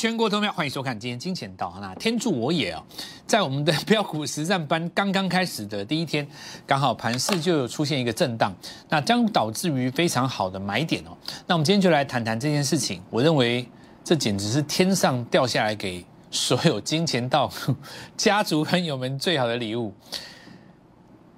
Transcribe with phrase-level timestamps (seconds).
[0.00, 1.76] 全国投票，欢迎收看今天金钱道。
[1.78, 2.82] 那天助我也哦，
[3.26, 6.26] 在我们的标股实战班刚刚开始的第一天，
[6.66, 8.50] 刚好盘市就有出现一个震荡，
[8.88, 11.14] 那将导致于非常好的买点哦。
[11.46, 13.02] 那我们今天就来谈谈这件事情。
[13.10, 13.68] 我认为
[14.02, 17.52] 这简直是天上掉下来给所有金钱道
[18.16, 19.92] 家族朋友们最好的礼物，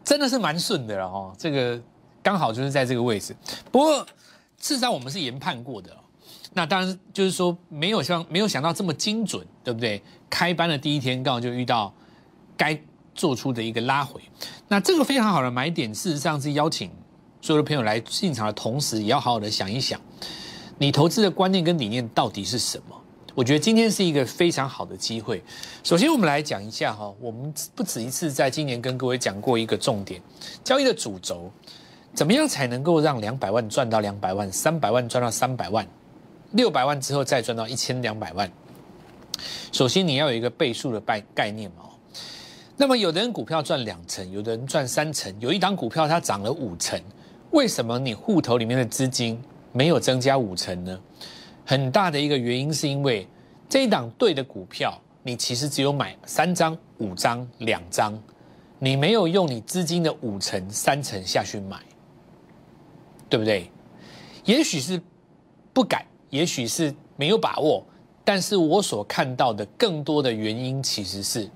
[0.04, 1.34] 真的是蛮顺的了哦。
[1.36, 1.82] 这个
[2.22, 3.35] 刚好就是在这个位置，
[3.72, 4.07] 不过
[4.60, 5.90] 事实上我们是研判过的。
[6.54, 10.02] 那当然就是说没有像没有想到这么精准，对不对？
[10.29, 11.93] 开班的第一天刚好就遇到
[12.56, 12.79] 该
[13.14, 14.20] 做出的一个拉回，
[14.68, 16.90] 那这个非常好的买点，事实上是邀请
[17.40, 20.00] 所有的朋友来进场的同时，也要好好的想一想，
[20.79, 22.98] 你投资的观念跟理念到底是什么？
[23.34, 25.43] 我觉得今天是一个非常好的机会。
[25.82, 30.21] 首先，我们来讲一下哈，我们不止一次在今年跟各位讲过一个重点，
[30.62, 31.50] 交易的主轴，
[32.12, 35.86] 怎么样才能够让两百万赚到两百万，三百万赚到三百万？
[36.53, 38.50] 六百万之后再赚到一千两百万，
[39.72, 41.84] 首先你要有一个倍数的概概念嘛。
[42.77, 47.00] 那么有的人股票赚两成，有的人赚三成，有一档股票它涨了五成，
[47.50, 49.41] 为什么你户头里面的资金
[49.73, 50.98] 没有增加五成呢？
[51.64, 53.27] 很大的一个原因是因为
[53.69, 58.20] 这一档对的股票，你其实只有买三张、五张、两张，
[58.78, 61.78] 你没有用你资金的五成、三成下去买，
[63.28, 63.70] 对不对？
[64.45, 65.00] 也许是
[65.73, 66.05] 不敢。
[66.33, 67.84] 也许是没有把握，
[68.25, 71.47] 但是我所看到的更多的原因，其实是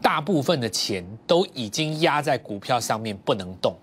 [0.00, 3.76] 大部分的钱都已经压在股票上面不能动。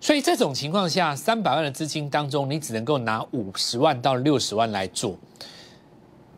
[0.00, 5.16] 所以这种情况下，三百万的资金当中，你只能够拿五十万到六十万来做。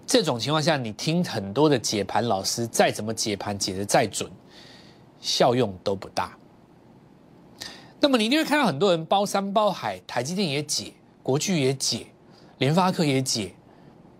[0.06, 4.30] 这种情况下，你听很多的解盘老师再怎么解盘解的再准，
[5.18, 6.36] 效用都不大。
[8.00, 10.92] 那么你一定会看到很多人包山包海，台积电也解。
[11.28, 12.06] 国巨也解，
[12.56, 13.52] 联发科也解，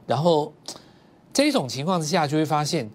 [0.06, 0.52] 然后
[1.32, 2.90] 这种情况之下，就会发现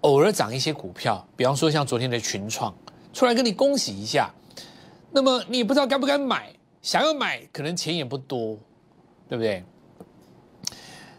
[0.00, 2.74] 偶尔涨一些股票，比方说像昨天的群创，
[3.12, 4.32] 出来跟你恭喜一下，
[5.10, 8.58] 那么你也不知道该不该买，想要买可能钱也不多，
[9.28, 9.62] 对不对？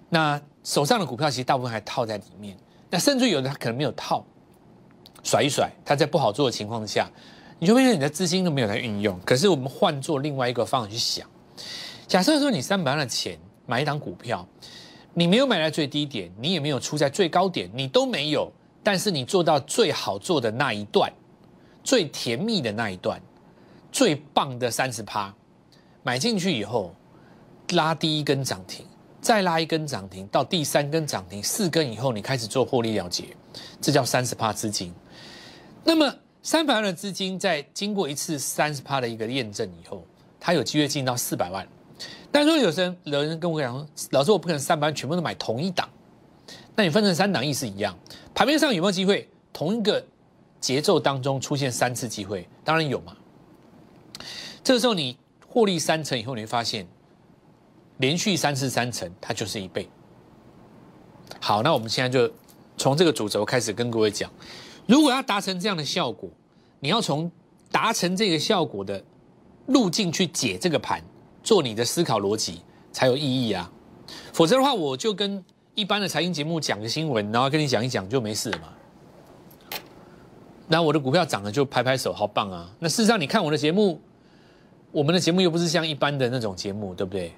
[0.10, 2.58] 那手上的股票其实大部分还套在里面，
[2.90, 4.26] 那甚至有的他可能没有套，
[5.22, 7.08] 甩一甩，他在不好做的情况下，
[7.60, 9.20] 你就发现你的资金都没有来运用。
[9.24, 11.30] 可是我们换做另外一个方法去想。
[12.10, 13.38] 假设说你三百万的钱
[13.68, 14.44] 买一档股票，
[15.14, 21.14] 你没有买在最低点，你也没有出在最高点，你都没有，但是你做到最好做的那一段，
[21.84, 23.22] 最甜蜜的那一段，
[23.92, 25.32] 最棒的三十趴，
[26.02, 26.96] 买进去以后
[27.74, 28.88] 拉第一根涨停，
[29.22, 33.26] 再拉一根涨停，到第三根涨停，四根以后你开始做获利了结，
[33.80, 34.92] 这叫三十趴资金。
[35.84, 36.12] 那么
[36.42, 40.04] 三百万的资金在经过一次三十趴的一个验证以后，
[40.40, 41.68] 它有机会进到四百万。
[42.32, 45.90] 但是说有些有人跟我讲说，老师我不可能三百万全部都买同一档，
[46.76, 47.98] 那你分成三档意思一样，
[48.34, 50.04] 盘面上有没有机会同一个
[50.60, 52.48] 节奏当中出现三次机会？
[52.64, 53.16] 当然有嘛。
[54.64, 55.18] 这个时候你
[55.48, 56.88] 获利三成以后，你会发现
[57.98, 59.90] 连续三次三成，它就是一倍。
[61.40, 62.32] 好，那我们现在就
[62.78, 64.32] 从这个主轴开始跟各位讲，
[64.88, 66.30] 如果要达成这样的效果，
[66.80, 67.32] 你要从
[67.72, 69.04] 达成这个效果的
[69.68, 71.04] 路径去解这个盘。
[71.50, 72.62] 做你的思考逻辑
[72.92, 73.68] 才有意义啊，
[74.32, 75.44] 否则的话，我就跟
[75.74, 78.68] 一般的财经节目讲个新闻，然后跟你讲一讲就没事了嘛。
[80.68, 82.70] 那我的股票涨了就拍拍手，好棒啊！
[82.78, 84.00] 那事实上，你看我的节目，
[84.92, 87.34] 我们的节目又不是像一般的那种节目，对不对？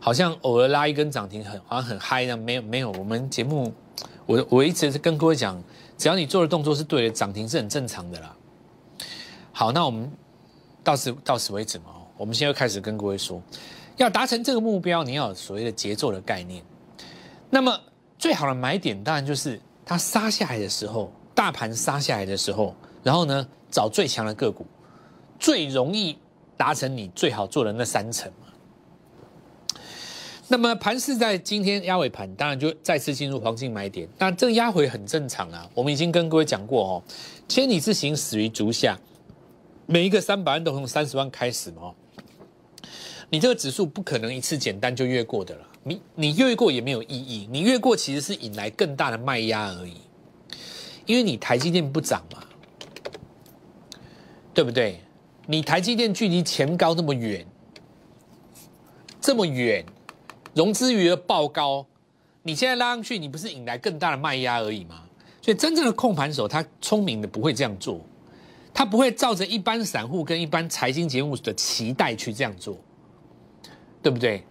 [0.00, 3.70] 好像偶尔拉一根涨停，很好像很嗨那没有没有，我们节目，
[4.24, 5.62] 我我一直是跟各位讲，
[5.98, 8.34] 只要你做的动作是对的，涨停是很正常的啦。
[9.52, 10.10] 好，那我们
[10.82, 11.84] 到此到此为止嘛。
[12.22, 13.42] 我们现在开始跟各位说，
[13.96, 16.62] 要达成这个目标，你要有所谓的节奏的概念。
[17.50, 17.76] 那么
[18.16, 24.64] 最好的买点当然就是它杀下来的时候，大盘杀下来的时候，然后呢找最强的个股，
[25.40, 26.16] 最容易
[26.56, 29.74] 达成你最好做的那三层嘛。
[30.46, 34.08] 那么盘是在今天压尾盘，当然就再次进入黄金买点。
[34.16, 37.02] 那这个压回很正常啊，我们已经跟各位讲过哦，
[37.48, 38.96] 千里之行始于足下，
[39.86, 41.92] 每一个三百万都从三十万开始嘛。
[43.32, 49.96] 你这个指数不可能一次简单就越过的了，你你越过也没有意义，你越过其实是引来更大的卖压而已，
[51.06, 52.44] 因为你台积电不涨嘛，
[54.52, 55.00] 对不对？
[55.46, 57.46] 你台积电距离前高这么远，
[59.18, 59.82] 这么远，
[60.52, 61.86] 融资余额爆高，
[62.42, 65.04] 你现在拉上去，你不是引来更大的卖压而已吗？
[65.40, 67.98] 所以真正的控盘手，他聪明的不会这样做，
[68.74, 72.78] 他不会照着一般散户跟一般财经节目的期待去这样做。
[74.02, 74.42] 对不对？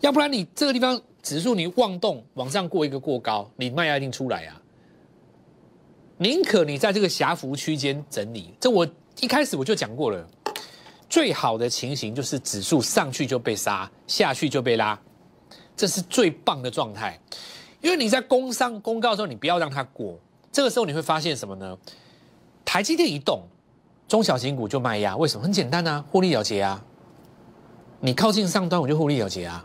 [0.00, 4.60] 要不然你这个地方指数你妄动往上过一个过高，你卖压一定出来啊。
[6.18, 8.86] 宁可你在这个狭幅区间整理，这我
[9.20, 10.26] 一开始我就讲过了。
[11.08, 14.98] 最好的情形就是指数上去就被杀，下去就被拉，
[15.76, 17.18] 这是最棒的状态。
[17.80, 20.18] 因为你在工商公告的时候，你不要让它过，
[20.50, 21.76] 这个时候你会发现什么呢？
[22.64, 23.42] 台积电一动，
[24.08, 25.42] 中小型股就卖压，为什么？
[25.42, 26.82] 很简单啊，获利了结啊。
[28.04, 29.64] 你靠近上端，我就获利了结啊。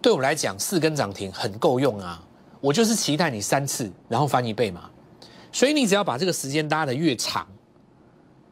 [0.00, 2.22] 对我来讲，四根涨停很够用啊。
[2.60, 4.88] 我就是期待你三次，然后翻一倍嘛。
[5.50, 7.44] 所以你只要把这个时间拉得越长，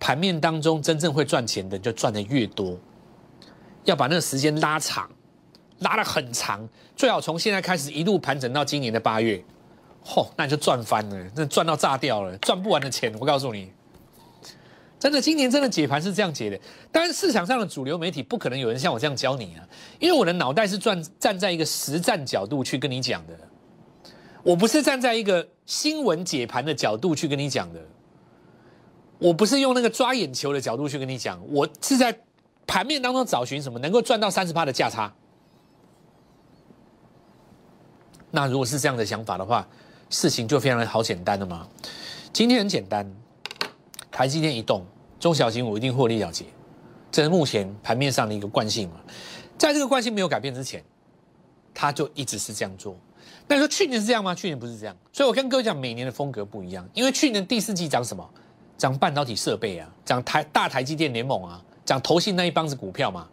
[0.00, 2.76] 盘面当中真正会赚钱的就赚得越多。
[3.84, 5.08] 要把那个时间拉长，
[5.78, 9.40] 拉得很长，最好从现在开始一路盘整到今年的八月，
[10.04, 13.14] 嚯，那你就赚翻了，那赚到炸掉了，赚不完的钱。
[13.20, 13.70] 我告诉你，
[14.98, 16.58] 真的，今年真的解盘是这样解的。
[16.90, 19.62] 当然，市场上的主流媒体不可能有人像我这样教你啊，
[20.00, 23.38] 因为我的脑袋是站站在一个实战角度去跟你讲的。
[24.42, 27.80] 我不是站在一个新闻解盘的角度去跟你讲的，
[29.18, 32.18] 我不是用那个抓眼球的角度去跟你讲，我是在
[32.66, 35.12] 盘面当中找寻什么能够赚到三十趴的价差。
[38.30, 39.66] 那如果是这样的想法的话，
[40.10, 41.68] 事情就非常的好简单了嘛。
[42.32, 43.10] 今天很简单，
[44.18, 44.84] 台积电一动，
[45.20, 46.44] 中小型我一定获利了结，
[47.08, 48.96] 这是目前盘面上的一个惯性嘛。
[49.56, 50.82] 在这个惯性没有改变之前，
[51.72, 52.96] 它就一直是这样做。
[53.46, 54.34] 那说去年是这样吗？
[54.34, 56.84] 去年不是这样，所以我跟各位讲，每年的风格不一样。
[56.94, 58.28] 因为去年第四季涨什么？
[58.76, 63.28] 涨半导体设备啊，涨台大台积电联盟啊，涨投信那一帮子股票嘛。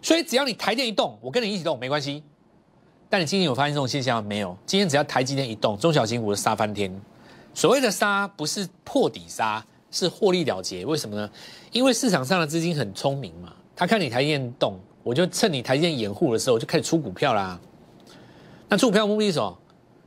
[0.00, 2.22] 所以只要你台电一动，我跟你一起动没关系。
[3.10, 4.56] 但你今年有发现这种现象没有？
[4.64, 6.96] 今天只要台积电一动，中小型股杀翻天。
[7.52, 10.84] 所谓的杀不是破底杀，是获利了结。
[10.84, 11.30] 为什么呢？
[11.72, 17.58] 因为市场上的资金很聪明嘛，他看你台积电动，我就趁你台积电掩护的时候，就开始出股票啦。
[18.68, 19.58] 那出股票目的是什么？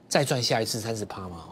[0.08, 1.46] 再赚下一次三十趴嘛。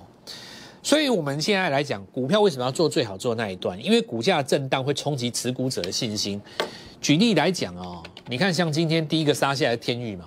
[0.82, 3.84] 所以我们现在来讲，股票为什么要做最好做那一段？
[3.84, 6.42] 因为股价震荡会冲击持股者的信心。
[7.02, 10.26] 举例来讲哦，你看像今天第一个杀下来的天域嘛，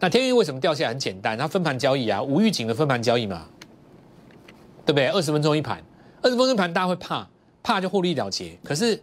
[0.00, 0.90] 那天域为什么掉下来？
[0.90, 3.46] 很简单，它分盘交易啊，无预警的分盘交易嘛，
[4.84, 5.08] 对不对？
[5.08, 5.82] 二十分钟一盘，
[6.22, 7.26] 二十分钟盘大家会怕，
[7.62, 8.58] 怕就获利了结。
[8.64, 9.00] 可是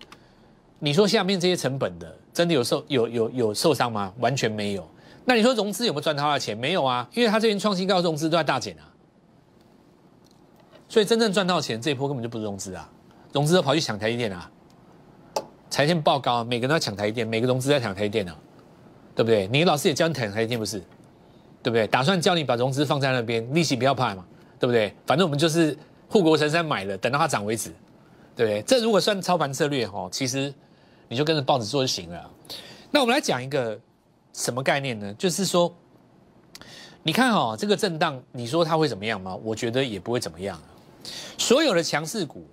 [0.79, 4.13] 你说下面这些成本的，真的有受有有有受伤吗？
[4.19, 4.87] 完全没有。
[5.25, 6.55] 那你说融资有没有赚他的钱？
[6.57, 8.83] 没有啊，因为他这边创新高，融资都在大减啊。
[10.87, 12.89] 所以真正赚到钱这一波根本就不是融资啊，
[13.33, 14.49] 融资都跑去抢台积电啊，
[15.69, 18.37] 财电报高，每个人都要抢台积电，每个融资在抢台积电啊，
[19.15, 19.47] 对不对？
[19.47, 20.79] 你老师也教你抢台积电不是？
[21.63, 21.87] 对不对？
[21.87, 24.23] 打算叫你把融资放在那边，利息不要怕嘛，
[24.59, 24.93] 对不对？
[25.07, 25.75] 反正我们就是
[26.15, 27.69] 护国神山买了，等到它涨为止，
[28.37, 28.61] 对不对？
[28.61, 30.53] 这如果算操盘策略哈，其实
[31.09, 32.31] 你就跟着报纸做就行了。
[32.89, 33.77] 那我们来讲一个。
[34.37, 35.13] 什么概念呢？
[35.13, 35.73] 就是说，
[37.03, 39.33] 你看哈，这个震荡，你说它会怎么样吗？
[39.33, 40.61] 我觉得也不会怎么样。
[41.37, 42.45] 所有的强势股，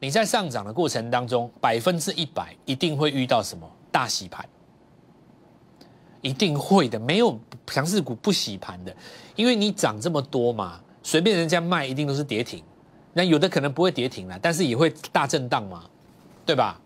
[0.00, 4.44] 你在上涨的过程当中，百分之一百一定会遇到什么大洗盘，
[6.20, 6.98] 一定会的。
[6.98, 8.92] 没有强势股不洗盘的，
[9.36, 12.60] 因为你涨这么多嘛，随便人家卖一定都是跌停。
[13.12, 15.84] 那有的可能不会跌停了，但是也会大震荡嘛，
[16.46, 16.80] 对吧？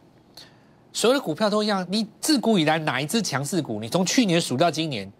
[0.92, 3.80] 所有的股票都一样，你自古以来哪一只强势股？
[3.80, 5.10] 你从去年数到今年，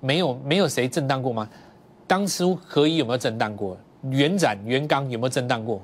[0.00, 1.48] 没有没有谁震荡过吗？
[2.06, 3.76] 当初合一有没有震荡过？
[4.10, 5.82] 元展、元刚有没有震荡过？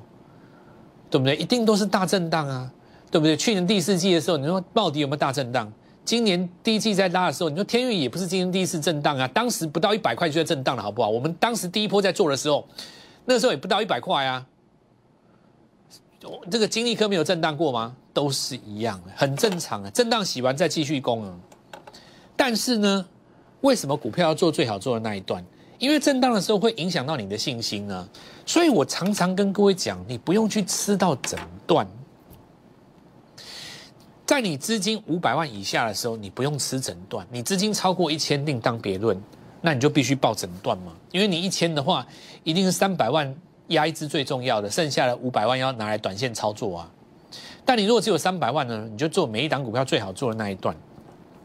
[1.09, 1.35] 对不对？
[1.35, 2.71] 一定都是大震荡啊，
[3.11, 3.37] 对不对？
[3.37, 5.71] 去年第四季的时候，你说到底有没有大震荡？
[6.03, 11.09] 今年第一季在拉的时候，你说天运也不是今年第一次震荡啊，当时不到一百块就在震荡了，好不好？
[11.09, 12.67] 我们当时第一波在做的时候，
[13.25, 14.45] 那时候也不到一百块啊。
[16.49, 17.95] 这个金利科没有震荡过吗？
[18.13, 19.89] 都是一样的，很正常啊。
[19.89, 21.33] 震荡洗完再继续攻啊。
[22.35, 23.05] 但是呢，
[23.61, 25.43] 为什么股票要做最好做的那一段？
[25.77, 28.07] 因为震荡的时候会影响到你的信心呢。
[28.45, 31.85] 所以我常常跟各位讲，你不用去吃到整段。
[34.25, 37.27] 在你资金五百万以下的时候，你不用吃整段。
[37.29, 39.21] 你资金超过一千另当别论，
[39.61, 40.93] 那你就必须报整段嘛。
[41.11, 42.07] 因为你一千的话，
[42.43, 43.35] 一定是三百万。
[43.67, 46.91] 压一支最重要的，剩下的五百万要拿来短线操作啊。
[47.65, 50.75] 但你如果只有三百万呢，你就做每一档股票最好做的那一段。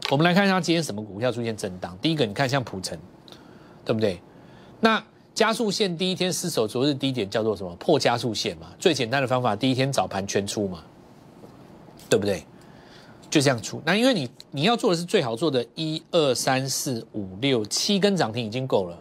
[0.09, 1.97] 我们来看一下今天什么股票出现震荡。
[2.01, 2.97] 第一个，你看像普成，
[3.83, 4.21] 对不对？
[4.79, 7.75] 那加速线第一天失守昨日低点叫做什么？
[7.77, 8.67] 破加速线嘛。
[8.77, 10.83] 最简单的方法，第一天早盘全出嘛，
[12.09, 12.45] 对不对？
[13.29, 13.81] 就这样出。
[13.85, 18.97] 那因为你你要做的是最好做的，一二三四五六七根涨停已经够了。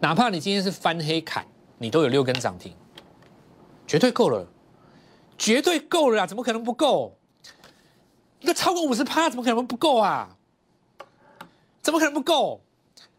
[0.00, 1.44] 哪怕你今天是翻黑砍。
[1.82, 2.74] 你都有六根涨停，
[3.86, 4.46] 绝对够了，
[5.38, 6.26] 绝对够了啊！
[6.26, 7.16] 怎么可能不够？
[8.42, 10.36] 那超过五十趴，怎么可能不够啊？
[11.80, 12.60] 怎么可能不够？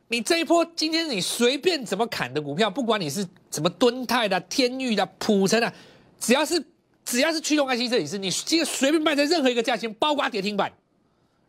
[0.10, 5.74] 你这一波今天你随便怎么砍的股票，不管你是怎么敦泰的、天域的、普成的，
[6.20, 6.64] 只要是
[7.04, 10.72] 只要是驱动 IC 设计师，你今天随便卖在任何一个价钱，包括跌停板，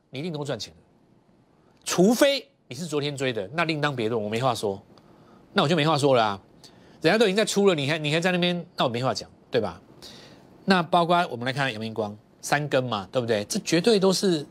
[0.08, 0.80] 你一定能够赚钱的。
[1.84, 4.82] 除非你是昨天追的，那另当别论，我没话说，
[5.52, 6.40] 那我就没话说了啊。
[7.02, 9.80] 人家都已经在出了，你还你还在那边，那我没话讲，对吧？
[10.64, 13.44] 那包括我们来看阳明光三根嘛，对不对？
[13.46, 14.46] 这绝对都是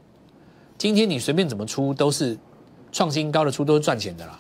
[0.78, 2.38] 今天你随便怎么出都是
[2.92, 4.38] 创新高的出，都是赚钱的啦。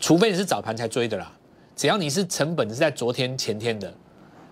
[0.00, 1.32] 除非你是早盘才追的啦，
[1.74, 3.92] 只要你是成本是在昨天前天的。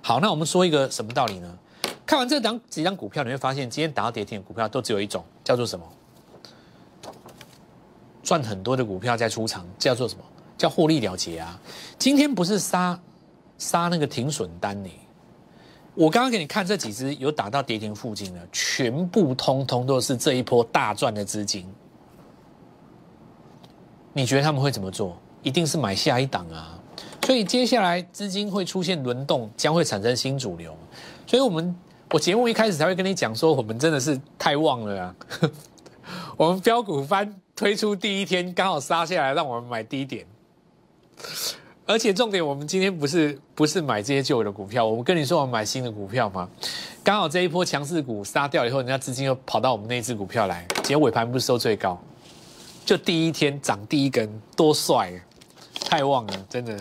[0.02, 1.58] 好，那我们说一个什么道理呢？
[2.04, 5.86] 看完这档几张股票，你会发现今天打到跌停的股票都只有一种，叫做什么？
[8.24, 10.24] 赚很多的股票在出场，叫做什么？
[10.60, 11.58] 叫获利了结啊！
[11.98, 13.00] 今天不是杀
[13.56, 14.90] 杀那个停损单呢？
[15.94, 21.66] 我刚刚给你看这几只有打到跌停附近的，全部通通都是这一波大赚的资金。
[24.12, 25.16] 你觉得他们会怎么做？
[25.42, 26.78] 一定是买下一档啊！
[27.24, 30.76] 所以接下来资金会出现轮动，将会产生新主流。
[31.26, 31.74] 所以我们
[32.10, 35.14] 我节目一开始才会跟你讲说，我们真的是太旺了啊！
[36.36, 40.26] 我们标股翻推出第一天刚好杀下来，让我们买低点。
[41.86, 46.48] 而且重点，我们今天不是不是买这些旧的股票，我们跟你说我们买新的股票吗？
[47.02, 52.00] 刚好这一波强势股杀掉以后，人家资金又跑到我们那只股票来，结果尾盘不是收最高，
[52.86, 55.18] 就第一天涨第一根，多帅啊，
[55.80, 56.78] 太旺了，真的，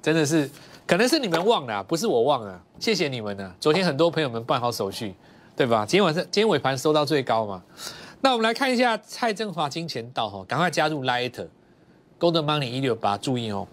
[0.00, 0.48] 真的是，
[0.86, 3.52] 可能是你们忘了，不是我忘了，谢谢你们呢。
[3.58, 5.12] 昨天很多朋友们办好手续，
[5.56, 5.84] 对吧？
[5.84, 7.60] 今天晚上今天尾盘收到最高嘛？
[8.20, 11.48] 那我们来看一下蔡振华金钱道哈，赶快加入 Light。
[12.18, 13.66] Gold Money 一六八，注意哦。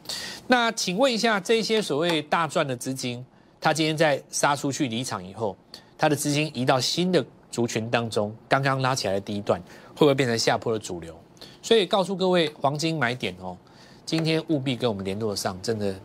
[0.48, 3.26] 那请问一下，这些所谓大赚的资金，
[3.62, 5.56] 他今天在杀出去离场以后，
[5.98, 9.60] 他的资金移到新的族群当中，刚刚拉起来的第一段，
[9.96, 11.18] 会不会变成下坡的主流？
[11.62, 13.58] 所以告诉各位，黄金买点哦，
[14.06, 15.96] 今天务必跟我们联络上，真的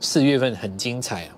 [0.00, 1.36] 四月份很精彩啊。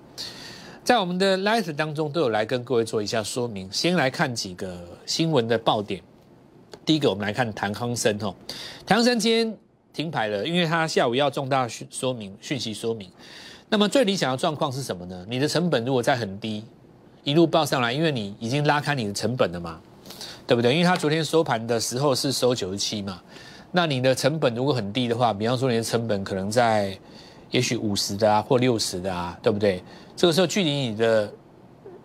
[0.83, 3.71] 在我们的 Light 当中都有来跟各位做一下说明。
[3.71, 6.01] 先来看几个新闻的爆点。
[6.85, 8.33] 第一个，我们来看谭康生哦，
[8.85, 9.66] 谭康生今天。
[9.97, 13.09] 停牌了，因为它下午要重大讯说明讯息说明。
[13.67, 15.25] 那么最理想的状况是什么呢？
[15.27, 16.63] 你的成本如果在很低，
[17.23, 19.81] 一路报上来，因为你已经拉开你的成本了嘛，
[20.45, 20.71] 对不对？
[20.71, 23.19] 因为它昨天收盘的时候是收九十七嘛，
[23.71, 26.95] 那你的成本如果很低的话，比方说你的成本可能在
[27.49, 29.83] 也许五十的啊或六十的啊，对不对？
[30.15, 31.33] 这个时候距离你的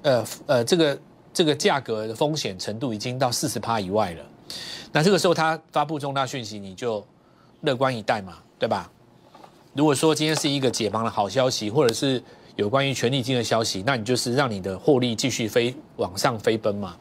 [0.01, 0.99] 呃呃这个
[1.35, 4.25] 这个价格的风险程度已经到四十趴以外了。
[4.93, 7.05] 那这个时候它发布重大讯息，你就。
[7.63, 8.91] 乐观以待嘛，对吧？
[9.75, 12.23] 如果说今天是一个解绑的好消息，或者是
[12.57, 16.97] 有关于权利金的消息，那你就是让你的获利继续飞往上飞奔嘛。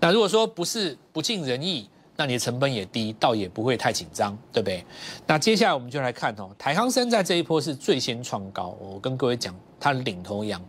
[0.00, 4.84] 那如果说不是不尽人意，那你的成本也低，倒也不会太紧张，对不对？
[5.26, 10.60] 那接下来我们就来看哦，台康生在这一波是最先创高，我跟各位讲，它领头羊。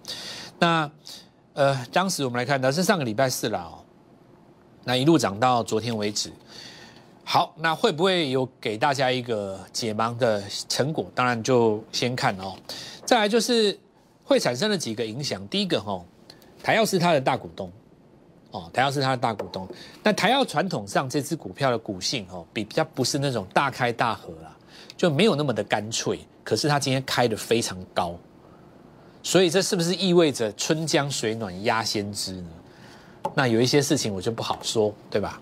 [0.60, 0.90] 那
[1.54, 3.84] 呃，当时我们来看，到是上个礼拜四了哦，
[4.84, 6.32] 那一路涨到昨天为止。
[7.24, 11.10] 好，那会不会有给大家一个解盲的成果？
[11.16, 12.56] 当然就先看哦。
[13.06, 13.78] 再来就是
[14.24, 15.48] 会产生了几个影响。
[15.48, 16.04] 第一个哈，
[16.62, 17.72] 台药是它的大股东
[18.52, 19.68] 哦，台药是它的大股东。
[20.04, 24.54] 那台药传统上这支股票的股性哦，比较不是那种大开大合啦，
[24.98, 26.20] 就没有那么的干脆。
[26.44, 28.16] 可是它今天开的非常高，
[29.24, 32.50] 所以这是不是意味着春江水暖鸭先知呢？
[33.36, 35.40] 那有一些事情我就不好说，对吧？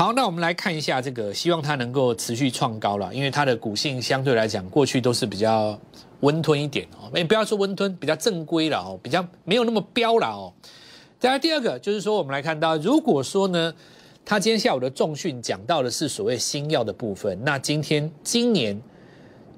[0.00, 5.78] 好，那我们来看一下这个，希望它能够持续创高了，因为它的股性相对来讲，过去都是比较
[6.20, 7.10] 温吞一点哦。
[7.12, 10.50] 哎，不要说温吞，比较正规了哦，比较没有那么彪了哦。
[11.18, 13.74] 再来第二个，就是说我们来看到，如果说呢，
[14.24, 18.80] 他今天下午的重讯讲到的是所谓新药的部分，那今天今年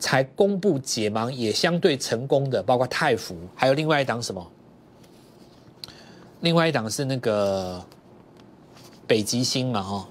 [0.01, 4.45] 才公布解盲也相对成功的，包括泰福，还有另外一档什么？
[6.41, 7.81] 另外一档是那个
[9.07, 10.09] 北极星嘛，哈。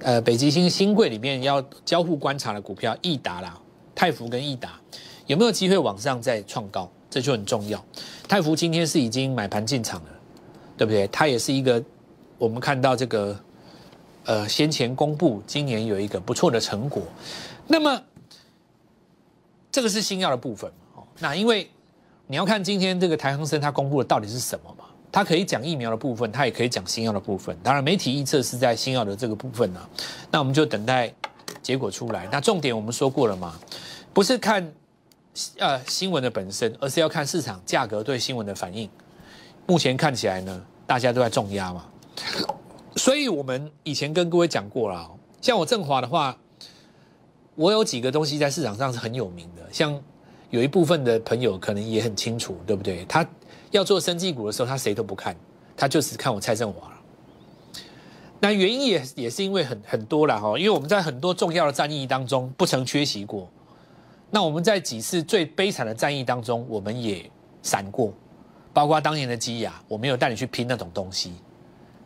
[0.00, 3.58] 呃，北极星新贵里面要交互观察的股票，易达啦、
[3.94, 4.78] 泰福跟易达
[5.26, 6.90] 有没有机会往上再创高？
[7.10, 7.84] 这就很重要。
[8.28, 10.10] 泰福今天是已经买盘进场了，
[10.76, 11.06] 对不对？
[11.08, 11.82] 它也是一个
[12.38, 13.38] 我们看到这个
[14.24, 17.02] 呃先前公布今年有一个不错的成果。
[17.66, 18.00] 那么
[19.72, 21.02] 这个是新药的部分哦。
[21.18, 21.68] 那因为
[22.26, 24.84] 你要看今天这个台恒生它公布的到底是什么嘛？
[25.18, 27.58] 它可以讲疫苗的部分，它也可以讲新药的部分。
[27.60, 29.80] 当然，媒体预测是在新药的这个部分呢。
[30.30, 31.12] 那我们就等待
[31.60, 32.28] 结果出来。
[32.30, 33.58] 那重点我们说过了嘛，
[34.14, 34.72] 不是看
[35.58, 38.88] 呃新闻的本身，而是要看市场价格对新闻的反应。
[39.66, 41.84] 目前看起来呢，大家都在重压嘛。
[42.94, 45.10] 所以我们以前跟各位讲过了，
[45.40, 46.38] 像我振华的话，
[47.56, 50.00] 我有几个东西在市场上是很有名的，像
[50.50, 53.04] 有一部分的朋友可能也很清楚，对不对？
[53.06, 53.26] 他
[53.70, 55.36] 要做生技股的时候，他谁都不看，
[55.76, 56.92] 他就是看我蔡振华。
[58.40, 63.48] 那原因也也是因为很很多了哈，因为我们在很多重要的战役当中不曾缺席过。
[64.30, 67.30] 那我们在几次最悲惨的战役当中，我们也
[67.62, 68.12] 闪过，
[68.72, 71.32] 包括当年的基亚，我没有带你去拼那种东西，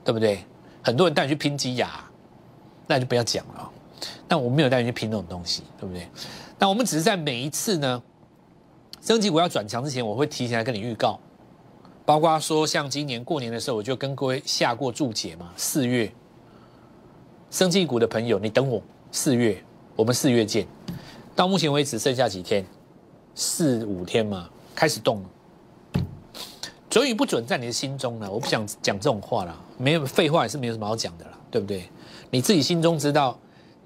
[0.04, 0.44] 对不对？
[0.82, 2.08] 很多人带你去拼基亚，
[2.86, 3.70] 那就不要讲了。
[4.28, 6.08] 那我没有带你去拼那种东西，对不对？
[6.58, 8.02] 那我们只是在每一次呢，
[9.02, 11.18] 升级股要转强之前，我会提前来跟你预告，
[12.06, 15.50] 包括说像今年过年的时候，我就跟各位下过注解嘛。
[15.56, 16.12] 四月，
[17.50, 18.80] 升级股的朋友，你等我，
[19.10, 19.60] 四月
[19.96, 20.64] 我们四月见。
[21.34, 22.64] 到目前为止剩下几天，
[23.34, 26.02] 四五天嘛，开始动了。
[26.88, 28.30] 准与不准在你的心中呢？
[28.30, 31.88] 我不想讲这种话了，没有废话也是没有什么好讲的啦，对不对？
[32.30, 33.36] 你自己心中知道。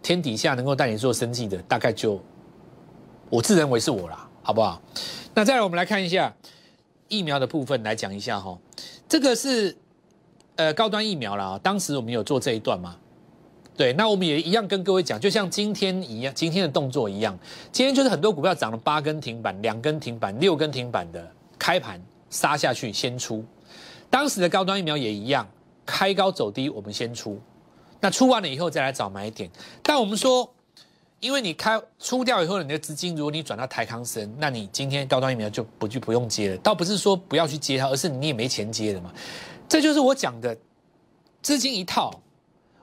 [0.02, 2.20] 天底下能够带你做生计的，大概就
[3.28, 4.80] 我自认为是我啦，好不好？
[5.34, 6.32] 那再来，我们来看一下
[7.08, 8.56] 疫苗的部分，来讲一下哈。
[9.08, 9.76] 这个是
[10.54, 12.96] 呃高端疫苗啦，当时我们有做这一段吗？
[13.76, 17.36] 对，那我们也一样跟各位讲，就像今天一样，今天的动作一样，
[17.72, 22.00] 今天就是很多股票涨了八根停板、两根停板、六根停板的开盘
[22.30, 23.44] 杀下去先出，
[24.08, 25.44] 当时的高端疫苗也一样，
[25.84, 27.36] 开高走低，我们先出。
[27.98, 29.50] 那出完了以后再来找买点，
[29.82, 30.48] 但我们说，
[31.26, 36.56] 因为你开出掉以后，你的资金如果你转到台康生，那你今天高端疫苗就不就不用接了。
[36.58, 39.12] 倒不是说不要去接它，而是你也没钱接了嘛。
[39.68, 40.56] 这就是我讲的
[41.42, 42.12] 资金一套。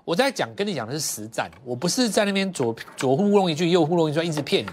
[0.04, 4.72] 我在讲跟你讲的是实战，我不是在那边左左糊弄一句，右糊弄一句，一直骗你，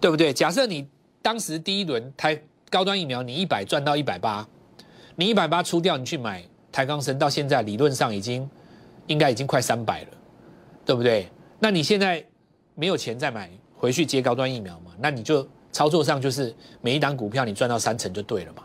[0.00, 0.32] 对不对？
[0.32, 0.88] 假设你
[1.22, 2.36] 当时第一轮台
[2.68, 4.44] 高端疫苗，你一百赚到一百八，
[5.14, 8.48] 你一百八出掉，你去买台康生，到现在理论上已经。
[9.06, 10.08] 应该已经快三百了，
[10.84, 11.28] 对不对？
[11.58, 12.24] 那你现在
[12.80, 14.92] 没有钱再买回去接高端疫苗嘛？
[14.98, 18.62] 那你就操作上就是每一档股票你赚到三成就对了嘛。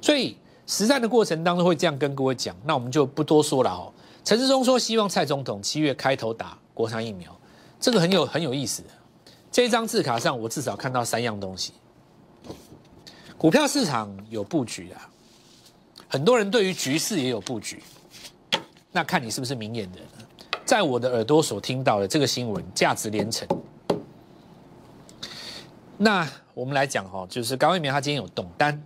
[0.00, 3.92] 所以实战的过程当中会这样跟各位讲，那我们就不多说了哦。
[4.24, 7.38] 陈志忠说希望蔡总统七月开头打国产疫苗，
[7.78, 8.82] 这个很有很有意思。
[9.52, 11.74] 这张字卡上我至少看到三样东西：
[13.38, 15.08] 股票市场有布局啊，
[16.08, 17.80] 很多人对于局势也有布局。
[18.90, 20.04] 那看你是不是明眼人，
[20.70, 23.44] 在我的耳朵所听到的这个新闻，价值连城。
[25.98, 28.80] 那我们来讲哈，就是高一鸣他今天有动，但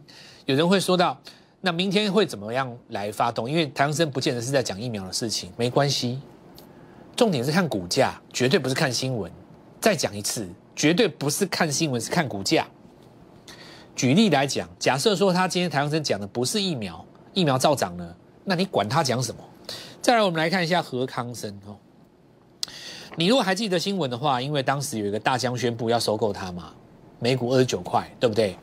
[0.46, 1.20] 有人会说到，
[1.60, 3.50] 那明天会怎么样来发动？
[3.50, 6.18] 因为唐生不见得是在讲疫苗的事情，没关系，
[7.14, 9.30] 重点是看股价，绝对不是看新闻。
[9.78, 12.66] 再讲一次，绝对不是看新闻，是看股价。
[13.94, 19.44] 举例来讲，假设说他今天台湾生讲的不是疫苗，疫苗照涨呢，那你管他讲什么？
[20.04, 21.74] 再来，我们来看一下何康生哦。
[23.16, 26.74] 你如果还记得新闻的话，因为当时有一个大疆宣布要收购它嘛，
[27.18, 28.54] 每股二十九块，对不对？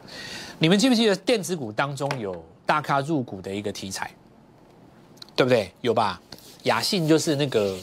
[0.59, 4.11] 你们记不记得电子股当中有大咖入股的一个题材，
[5.35, 5.73] 对不对？
[5.81, 6.21] 有吧？
[6.65, 7.75] 雅信就是那个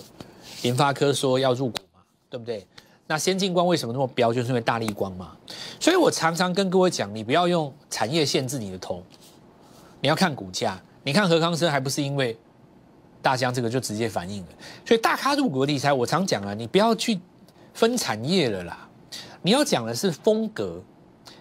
[0.62, 2.64] 联发科说要入股嘛，对不对？
[3.08, 4.32] 那先进光为什么那么标？
[4.32, 5.36] 就是因为大力光嘛。
[5.80, 9.02] 所以我常常跟各位讲，你不要用产业限制你的头，
[10.00, 10.80] 你要看股价。
[11.02, 12.38] 你看何康生还不是因为？
[13.20, 14.48] 大疆这个就直接反映了，
[14.86, 17.18] 所以大咖入股理财，我常讲啊，你不要去
[17.74, 18.88] 分产业了啦，
[19.42, 20.82] 你要讲的是风格，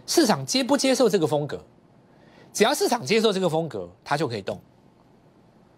[0.06, 1.64] 市场接不接受这个风格？
[2.52, 4.60] 只要市场接受这个风格，它就可以动。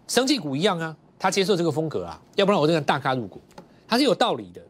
[0.08, 3.38] 生技股一样啊，它接受这个风格啊，要不然我这个大咖入股，
[3.86, 4.62] 它是有道理的。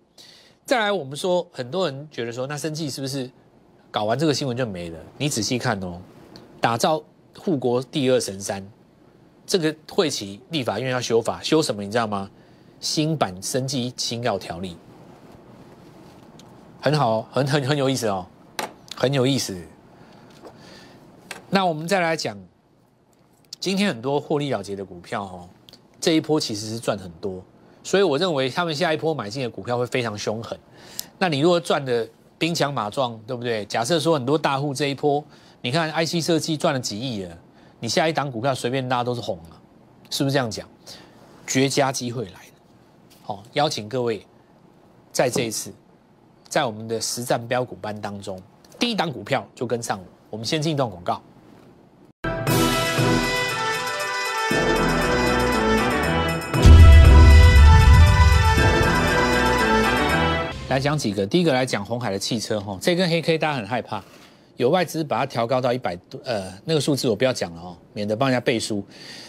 [0.65, 3.31] 再来，我们说很多人觉得说，那生技是不是
[3.91, 4.99] 搞完这个新闻就没了？
[5.17, 6.01] 你仔细看哦，
[6.61, 7.03] 打造
[7.39, 8.67] 护国第二神山。
[9.51, 12.31] 这个会期立法院要修法，修什么你知道吗？
[12.79, 14.77] 新版生技新药条例，
[16.81, 18.25] 很好，很很很有意思哦，
[18.95, 19.61] 很有意思。
[21.49, 22.39] 那我们再来讲，
[23.59, 25.49] 今天很多获利了结的股票哦，
[26.01, 27.43] 这一波其实是赚很多，
[27.83, 30.57] 所以我认为他们下一波买进的股票会非常凶狠。
[31.19, 32.09] 那你如果赚的
[32.39, 33.65] 兵强马壮，对不对？
[33.65, 35.25] 假设说很多大户这一波，
[35.61, 37.37] 你看 IC 设计赚了几亿了。
[37.83, 39.57] 你下一档股票随便拉都是红了，
[40.11, 40.69] 是不是这样讲？
[41.47, 42.53] 绝佳机会来了，
[43.23, 44.27] 好，邀请各位
[45.11, 45.73] 在这一次，
[46.47, 48.39] 在我们的实战标股班当中，
[48.79, 50.05] 第一档股票就跟上了。
[50.29, 51.23] 我们先进一段广告，
[60.69, 61.27] 来讲几个。
[61.27, 64.05] 第一个来讲红海的汽车，哈，这根黑 K 大家很害怕。
[64.61, 68.85] 有外资把它调高到一百多，呃，那个数字我不要讲了哦，免得帮人家背书。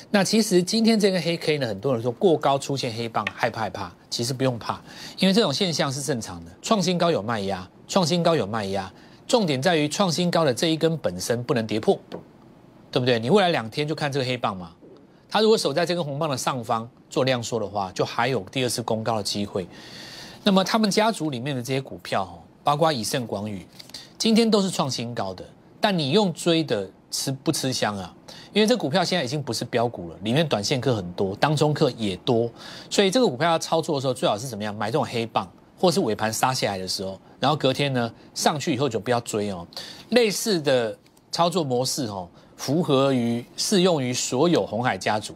[0.09, 3.89] 那其实今天这根黑 K 呢，很多人说过高出现黑棒，害不害怕？
[4.09, 4.81] 其实不用怕，
[5.19, 6.51] 因为这种现象是正常的。
[6.61, 8.91] 创新高有卖压，创新高有卖压，
[9.25, 11.97] 重点在于创新高的这一根本身不能跌破，
[12.91, 13.17] 对不对？
[13.17, 14.71] 你未来两天就看这个黑棒嘛，
[15.29, 19.65] 它如果守在这根红棒的上方做量缩的话，就还有第二次攻高的机会。
[20.43, 23.65] 那么他们家族里面的这些股票，哦包括以盛广宇，
[24.21, 25.43] 今天都是创新高的，
[25.79, 28.15] 但你用追的吃不吃香啊？
[28.53, 32.47] 因为这股票现在已经不是标股了，里面短线客很多，当中客也多，
[32.87, 34.75] 所以这个股票要操作的时候，最好是怎么样？
[34.75, 39.65] 买这种黑棒，或是尾盘杀下来的时候，然后隔天呢上去以后就不要追哦。
[40.09, 40.95] 类似的
[41.31, 45.33] 操作模式哦，符合于适用于所有红海家族。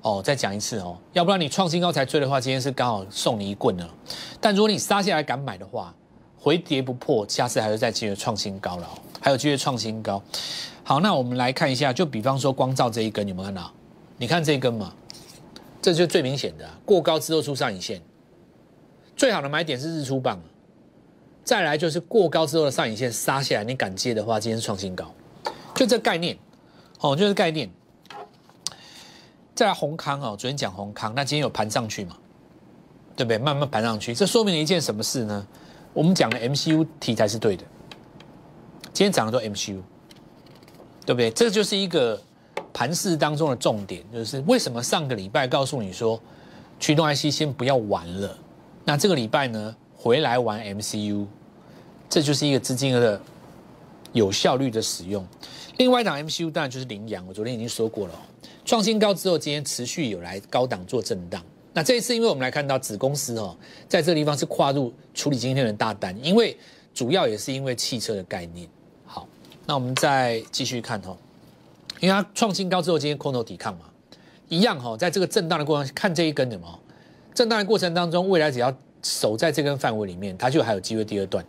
[0.00, 3.86] 哦，再讲一次哦，要不然你创新高才追的话，今天是刚好送你一棍呢。
[4.40, 5.94] 但如果你杀下来敢买的话，
[6.42, 8.88] 回跌不破，下次还是再继续创新高了，
[9.20, 10.20] 还有继续创新高。
[10.82, 13.72] 好，那我们来看一下，就比方说光照这一根，有没有看到？
[14.16, 14.92] 你看这一根嘛，
[15.80, 18.02] 这就最明显的过高之后出上影线，
[19.14, 20.40] 最好的买点是日出棒。
[21.44, 25.14] 再来就是过高之后的上影线杀下来，你敢接的话，今天是创新高，
[25.76, 26.36] 就这概念，
[26.98, 27.70] 哦，就是概念。
[29.54, 32.16] 再来红康哦，昨天讲红康，那今天有盘上去嘛？
[33.14, 33.38] 对不对？
[33.38, 35.46] 慢慢盘上去，这说明了一件什么事呢？
[35.92, 37.64] 我们讲的 MCU 题材是对的，
[38.92, 39.80] 今天涨的都 MCU，
[41.04, 41.30] 对不对？
[41.30, 42.20] 这就是一个
[42.72, 46.20] 盘势当中的重点，就是为什么上个礼拜告诉你说
[46.80, 48.38] 驱动 IC 先不要玩了，
[48.84, 51.26] 那这个礼拜呢回来玩 MCU，
[52.08, 53.20] 这就是一个资金的
[54.12, 55.26] 有效率的使用。
[55.76, 58.14] 另外一档 MCU 当然就是羚羊，我昨天已经说过了。
[58.64, 61.42] 创新高之后，今天持续有来高档做震荡。
[61.74, 63.56] 那这一次，因为我们来看到子公司哦，
[63.88, 66.56] 在这个地方是跨入处理今天的大单，因为
[66.92, 68.68] 主要也是因为汽车的概念。
[69.06, 69.26] 好，
[69.66, 71.16] 那我们再继续看哦，
[72.00, 73.86] 因为它创新高之后，今天空头抵抗嘛，
[74.48, 76.78] 一样哈，在这个震荡的过程，看这一根的嘛，
[77.34, 81.42] 震荡的过程当中，未来只要守在这根范围里面，它就还有机会第二段。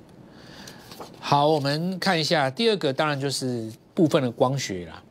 [1.20, 5.04] 好，我们看一下第二个，当然就是部分的光学啦。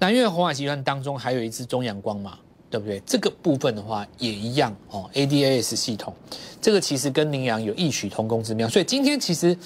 [0.00, 2.38] 那因为红海集团当中还有一支中阳光嘛，
[2.70, 3.00] 对不对？
[3.06, 6.14] 这个部分的话也一样哦，ADAS 系统，
[6.60, 8.68] 这个其实跟羚羊有异曲同工之妙。
[8.68, 9.56] 所以今天其实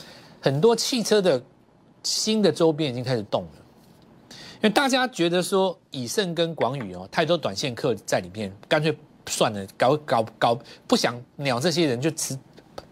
[0.40, 1.42] 很多汽车的
[2.02, 3.50] 新的周边已经开始动了，
[4.30, 12.38] 因为大家觉得说以盛跟广宇哦，太多短线客在里面，干脆算了，搞搞搞，不想鸟这些人，就吃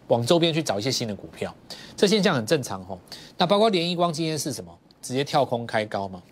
[0.09, 1.55] 往周边去找一些新的股票，
[1.97, 2.99] 这现象很正常哦。
[3.37, 4.77] 那包括联益光今天是什么？
[5.01, 6.23] 直接跳空开高嘛。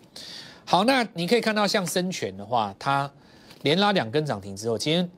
[0.63, 3.11] 好，那你可以看到像深全的话，它
[3.61, 5.09] 连拉两根涨停之后，今天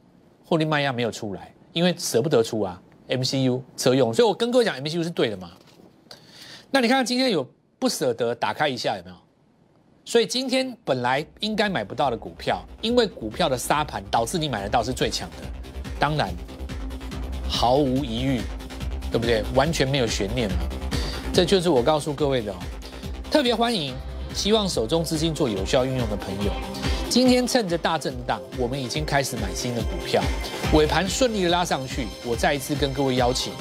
[0.44, 5.52] 获利卖压没有出来，因为舍不得出啊，MCU 车用，所以我跟各位讲 MCU 是对的嘛。
[6.72, 9.16] 那你看今天有不舍得打开一下有没有？
[10.04, 15.48] 所以今天本来应该买不到的股票，因为股票的沙盘导致你买得到是最强的，
[16.00, 16.34] 当然
[17.48, 18.42] 毫无疑虑，
[19.12, 19.44] 对不对？
[19.54, 20.58] 完全没有悬念嘛。
[21.32, 22.56] 这就是我告诉各位的哦，
[23.30, 23.96] 特别欢迎。
[24.34, 26.54] 希望手中资金做有效运用的朋友，
[27.12, 30.24] 今天趁着大震荡，我们已经开始买新的股票，
[30.74, 32.08] 尾盘顺利的拉上去。
[32.24, 33.52] 我再一次跟各位邀请，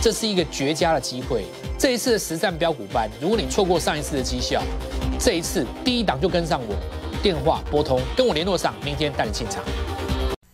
[0.00, 1.44] 这是一个绝佳的机会。
[1.78, 4.62] 这一次的实战标股班，如果你错过上一次的绩效，
[5.20, 6.74] 这一次第一档就跟上我，
[7.22, 9.62] 电话拨通，跟我联络上，明天带你进场。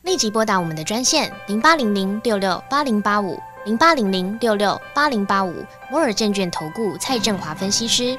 [0.02, 5.54] 立即拨打我们的专线零八零零六六八零八五零八零零六六八零八五
[5.88, 8.18] 摩尔证券投顾蔡振华分析师。